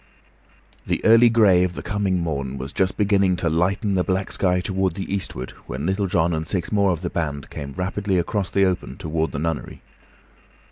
The 0.83 0.99
early 1.05 1.29
gray 1.29 1.63
of 1.63 1.75
the 1.75 1.83
coming 1.83 2.17
morn 2.21 2.57
was 2.57 2.73
just 2.73 2.97
beginning 2.97 3.35
to 3.35 3.49
lighten 3.51 3.93
the 3.93 4.03
black 4.03 4.31
sky 4.31 4.59
toward 4.59 4.95
the 4.95 5.13
eastward 5.13 5.51
when 5.67 5.85
Little 5.85 6.07
John 6.07 6.33
and 6.33 6.47
six 6.47 6.71
more 6.71 6.89
of 6.89 7.01
the 7.01 7.11
band 7.11 7.51
came 7.51 7.73
rapidly 7.73 8.17
across 8.17 8.49
the 8.49 8.65
open 8.65 8.97
toward 8.97 9.31
the 9.31 9.37
nunnery. 9.37 9.83